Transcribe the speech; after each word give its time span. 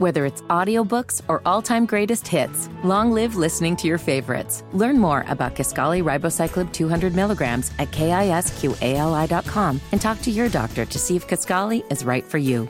Whether 0.00 0.24
it's 0.24 0.40
audiobooks 0.48 1.20
or 1.28 1.42
all-time 1.44 1.84
greatest 1.84 2.26
hits, 2.26 2.70
long 2.82 3.12
live 3.12 3.36
listening 3.36 3.76
to 3.76 3.86
your 3.86 3.98
favorites. 3.98 4.64
Learn 4.72 4.98
more 4.98 5.26
about 5.28 5.54
Kisqali 5.54 6.02
Ribociclib 6.02 6.72
200 6.72 7.14
milligrams 7.14 7.70
at 7.78 7.90
kisqali.com 7.90 9.80
and 9.92 10.00
talk 10.00 10.22
to 10.22 10.30
your 10.30 10.48
doctor 10.48 10.86
to 10.86 10.98
see 10.98 11.16
if 11.16 11.28
Kisqali 11.28 11.84
is 11.92 12.02
right 12.02 12.24
for 12.24 12.38
you. 12.38 12.66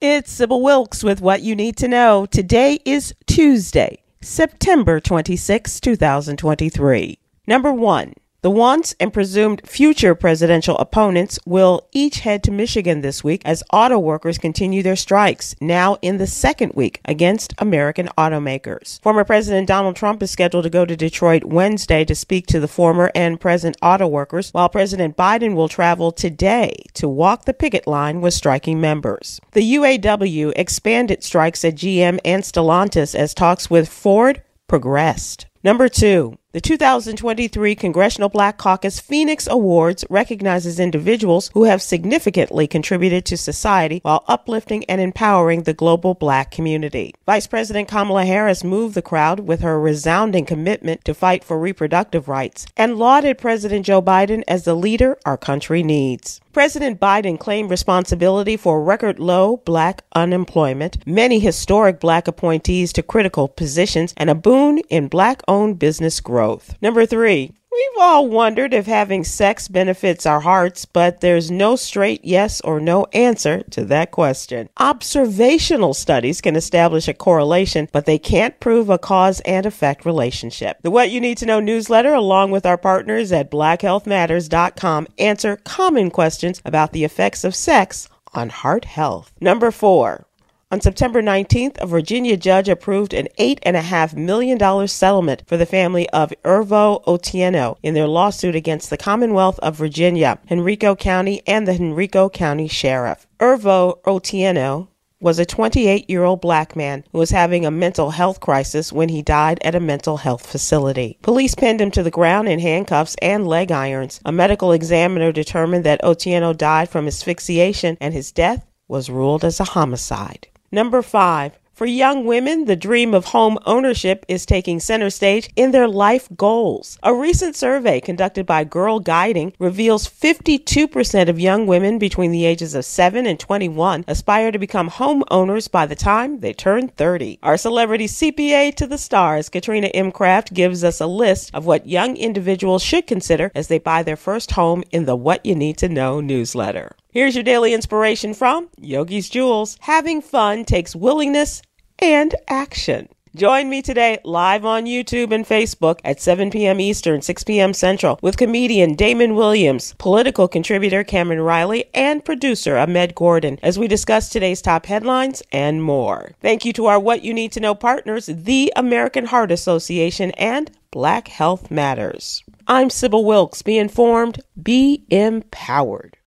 It's 0.00 0.32
Sybil 0.32 0.60
Wilkes 0.60 1.04
with 1.04 1.20
what 1.20 1.42
you 1.42 1.54
need 1.54 1.76
to 1.76 1.86
know. 1.86 2.26
Today 2.26 2.80
is 2.84 3.14
Tuesday, 3.28 4.02
September 4.20 4.98
26, 4.98 5.78
2023. 5.78 7.18
Number 7.46 7.72
one. 7.72 8.12
The 8.42 8.50
once 8.50 8.94
and 9.00 9.12
presumed 9.12 9.62
future 9.66 10.14
presidential 10.14 10.76
opponents 10.76 11.38
will 11.46 11.88
each 11.92 12.20
head 12.20 12.42
to 12.44 12.50
Michigan 12.52 13.00
this 13.00 13.24
week 13.24 13.40
as 13.44 13.64
auto 13.72 13.98
workers 13.98 14.36
continue 14.36 14.82
their 14.82 14.94
strikes, 14.94 15.56
now 15.60 15.96
in 16.02 16.18
the 16.18 16.26
second 16.26 16.72
week, 16.74 17.00
against 17.06 17.54
American 17.58 18.08
automakers. 18.18 19.00
Former 19.00 19.24
President 19.24 19.66
Donald 19.66 19.96
Trump 19.96 20.22
is 20.22 20.30
scheduled 20.30 20.64
to 20.64 20.70
go 20.70 20.84
to 20.84 20.96
Detroit 20.96 21.44
Wednesday 21.44 22.04
to 22.04 22.14
speak 22.14 22.46
to 22.48 22.60
the 22.60 22.68
former 22.68 23.10
and 23.14 23.40
present 23.40 23.78
auto 23.80 24.06
workers, 24.06 24.50
while 24.50 24.68
President 24.68 25.16
Biden 25.16 25.54
will 25.54 25.68
travel 25.68 26.12
today 26.12 26.74
to 26.92 27.08
walk 27.08 27.46
the 27.46 27.54
picket 27.54 27.86
line 27.86 28.20
with 28.20 28.34
striking 28.34 28.80
members. 28.80 29.40
The 29.52 29.74
UAW 29.76 30.52
expanded 30.54 31.24
strikes 31.24 31.64
at 31.64 31.74
GM 31.74 32.18
and 32.24 32.42
Stellantis 32.42 33.14
as 33.14 33.32
talks 33.32 33.70
with 33.70 33.88
Ford 33.88 34.42
progressed. 34.68 35.46
Number 35.64 35.88
two, 35.88 36.38
the 36.56 36.60
2023 36.62 37.74
Congressional 37.74 38.30
Black 38.30 38.56
Caucus 38.56 38.98
Phoenix 38.98 39.46
Awards 39.46 40.06
recognizes 40.08 40.80
individuals 40.80 41.50
who 41.52 41.64
have 41.64 41.82
significantly 41.82 42.66
contributed 42.66 43.26
to 43.26 43.36
society 43.36 44.00
while 44.02 44.24
uplifting 44.26 44.82
and 44.86 44.98
empowering 44.98 45.64
the 45.64 45.74
global 45.74 46.14
black 46.14 46.50
community. 46.50 47.12
Vice 47.26 47.46
President 47.46 47.88
Kamala 47.88 48.24
Harris 48.24 48.64
moved 48.64 48.94
the 48.94 49.02
crowd 49.02 49.40
with 49.40 49.60
her 49.60 49.78
resounding 49.78 50.46
commitment 50.46 51.04
to 51.04 51.12
fight 51.12 51.44
for 51.44 51.58
reproductive 51.58 52.26
rights 52.26 52.64
and 52.74 52.96
lauded 52.96 53.36
President 53.36 53.84
Joe 53.84 54.00
Biden 54.00 54.42
as 54.48 54.64
the 54.64 54.74
leader 54.74 55.18
our 55.26 55.36
country 55.36 55.82
needs. 55.82 56.40
President 56.54 56.98
Biden 56.98 57.38
claimed 57.38 57.68
responsibility 57.68 58.56
for 58.56 58.82
record 58.82 59.18
low 59.18 59.58
black 59.58 60.04
unemployment, 60.14 61.06
many 61.06 61.38
historic 61.38 62.00
black 62.00 62.26
appointees 62.26 62.94
to 62.94 63.02
critical 63.02 63.46
positions, 63.46 64.14
and 64.16 64.30
a 64.30 64.34
boon 64.34 64.78
in 64.88 65.06
black 65.06 65.42
owned 65.46 65.78
business 65.78 66.18
growth 66.18 66.35
growth. 66.36 66.74
Number 66.82 67.06
three, 67.06 67.52
We've 67.76 68.02
all 68.02 68.28
wondered 68.28 68.72
if 68.72 68.86
having 68.86 69.22
sex 69.22 69.68
benefits 69.68 70.24
our 70.24 70.40
hearts, 70.40 70.86
but 70.86 71.20
there's 71.20 71.50
no 71.50 71.76
straight 71.76 72.24
yes 72.24 72.62
or 72.62 72.80
no 72.80 73.04
answer 73.12 73.64
to 73.64 73.84
that 73.84 74.12
question. 74.12 74.70
Observational 74.78 75.92
studies 75.92 76.40
can 76.40 76.56
establish 76.56 77.06
a 77.06 77.12
correlation, 77.12 77.86
but 77.92 78.06
they 78.06 78.18
can't 78.18 78.58
prove 78.60 78.88
a 78.88 78.96
cause 78.96 79.40
and 79.40 79.66
effect 79.66 80.06
relationship. 80.06 80.78
The 80.80 80.90
What 80.90 81.10
You 81.10 81.20
Need 81.20 81.36
to 81.38 81.46
Know 81.46 81.60
newsletter, 81.60 82.14
along 82.14 82.50
with 82.50 82.64
our 82.64 82.78
partners 82.78 83.30
at 83.30 83.50
blackhealthmatters.com, 83.50 85.08
answer 85.18 85.56
common 85.56 86.10
questions 86.10 86.62
about 86.64 86.92
the 86.92 87.04
effects 87.04 87.44
of 87.44 87.54
sex 87.54 88.08
on 88.32 88.48
heart 88.48 88.86
health. 88.86 89.32
Number 89.38 89.70
four, 89.70 90.26
on 90.68 90.80
September 90.80 91.22
19th, 91.22 91.78
a 91.78 91.86
Virginia 91.86 92.36
judge 92.36 92.68
approved 92.68 93.14
an 93.14 93.28
$8.5 93.38 94.16
million 94.16 94.88
settlement 94.88 95.44
for 95.46 95.56
the 95.56 95.64
family 95.64 96.08
of 96.10 96.32
Irvo 96.44 97.04
Otieno 97.04 97.76
in 97.84 97.94
their 97.94 98.08
lawsuit 98.08 98.56
against 98.56 98.90
the 98.90 98.96
Commonwealth 98.96 99.60
of 99.60 99.76
Virginia, 99.76 100.40
Henrico 100.50 100.96
County, 100.96 101.40
and 101.46 101.68
the 101.68 101.74
Henrico 101.74 102.28
County 102.28 102.66
Sheriff. 102.66 103.28
Irvo 103.38 104.02
Otieno 104.02 104.88
was 105.20 105.38
a 105.38 105.46
28 105.46 106.10
year 106.10 106.24
old 106.24 106.40
black 106.40 106.74
man 106.74 107.04
who 107.12 107.18
was 107.18 107.30
having 107.30 107.64
a 107.64 107.70
mental 107.70 108.10
health 108.10 108.40
crisis 108.40 108.92
when 108.92 109.08
he 109.08 109.22
died 109.22 109.60
at 109.62 109.76
a 109.76 109.80
mental 109.80 110.16
health 110.16 110.44
facility. 110.44 111.16
Police 111.22 111.54
pinned 111.54 111.80
him 111.80 111.92
to 111.92 112.02
the 112.02 112.10
ground 112.10 112.48
in 112.48 112.58
handcuffs 112.58 113.14
and 113.22 113.46
leg 113.46 113.70
irons. 113.70 114.20
A 114.24 114.32
medical 114.32 114.72
examiner 114.72 115.30
determined 115.30 115.84
that 115.84 116.02
Otieno 116.02 116.56
died 116.56 116.88
from 116.88 117.06
asphyxiation 117.06 117.96
and 118.00 118.12
his 118.12 118.32
death 118.32 118.66
was 118.88 119.08
ruled 119.08 119.44
as 119.44 119.60
a 119.60 119.64
homicide. 119.64 120.48
Number 120.70 121.02
five, 121.02 121.58
for 121.76 121.84
young 121.84 122.24
women, 122.24 122.64
the 122.64 122.74
dream 122.74 123.12
of 123.12 123.26
home 123.26 123.58
ownership 123.66 124.24
is 124.28 124.46
taking 124.46 124.80
center 124.80 125.10
stage 125.10 125.50
in 125.56 125.72
their 125.72 125.86
life 125.86 126.26
goals. 126.34 126.98
A 127.02 127.12
recent 127.12 127.54
survey 127.54 128.00
conducted 128.00 128.46
by 128.46 128.64
Girl 128.64 128.98
Guiding 128.98 129.52
reveals 129.58 130.08
52% 130.08 131.28
of 131.28 131.38
young 131.38 131.66
women 131.66 131.98
between 131.98 132.30
the 132.30 132.46
ages 132.46 132.74
of 132.74 132.86
7 132.86 133.26
and 133.26 133.38
21 133.38 134.06
aspire 134.08 134.50
to 134.52 134.58
become 134.58 134.88
homeowners 134.88 135.70
by 135.70 135.84
the 135.84 135.94
time 135.94 136.40
they 136.40 136.54
turn 136.54 136.88
30. 136.88 137.40
Our 137.42 137.58
celebrity 137.58 138.06
CPA 138.06 138.74
to 138.76 138.86
the 138.86 138.96
stars, 138.96 139.50
Katrina 139.50 139.88
M. 139.88 140.12
Kraft, 140.12 140.54
gives 140.54 140.82
us 140.82 140.98
a 140.98 141.06
list 141.06 141.50
of 141.52 141.66
what 141.66 141.86
young 141.86 142.16
individuals 142.16 142.82
should 142.82 143.06
consider 143.06 143.52
as 143.54 143.68
they 143.68 143.78
buy 143.78 144.02
their 144.02 144.16
first 144.16 144.52
home 144.52 144.82
in 144.92 145.04
the 145.04 145.14
What 145.14 145.44
You 145.44 145.54
Need 145.54 145.76
to 145.76 145.90
Know 145.90 146.22
newsletter. 146.22 146.96
Here's 147.16 147.34
your 147.34 147.44
daily 147.44 147.72
inspiration 147.72 148.34
from 148.34 148.68
Yogi's 148.76 149.30
Jewels. 149.30 149.78
Having 149.80 150.20
fun 150.20 150.66
takes 150.66 150.94
willingness 150.94 151.62
and 151.98 152.34
action. 152.46 153.08
Join 153.34 153.70
me 153.70 153.80
today 153.80 154.18
live 154.22 154.66
on 154.66 154.84
YouTube 154.84 155.32
and 155.32 155.46
Facebook 155.46 155.98
at 156.04 156.20
7 156.20 156.50
p.m. 156.50 156.78
Eastern, 156.78 157.22
6 157.22 157.44
p.m. 157.44 157.72
Central 157.72 158.18
with 158.20 158.36
comedian 158.36 158.94
Damon 158.96 159.34
Williams, 159.34 159.94
political 159.96 160.46
contributor 160.46 161.02
Cameron 161.04 161.40
Riley, 161.40 161.86
and 161.94 162.22
producer 162.22 162.76
Ahmed 162.76 163.14
Gordon 163.14 163.58
as 163.62 163.78
we 163.78 163.88
discuss 163.88 164.28
today's 164.28 164.60
top 164.60 164.84
headlines 164.84 165.42
and 165.50 165.82
more. 165.82 166.32
Thank 166.42 166.66
you 166.66 166.74
to 166.74 166.84
our 166.84 167.00
What 167.00 167.24
You 167.24 167.32
Need 167.32 167.52
to 167.52 167.60
Know 167.60 167.74
partners, 167.74 168.26
the 168.26 168.70
American 168.76 169.24
Heart 169.24 169.52
Association 169.52 170.32
and 170.32 170.70
Black 170.90 171.28
Health 171.28 171.70
Matters. 171.70 172.44
I'm 172.68 172.90
Sybil 172.90 173.24
Wilkes. 173.24 173.62
Be 173.62 173.78
informed, 173.78 174.42
be 174.62 175.06
empowered. 175.08 176.18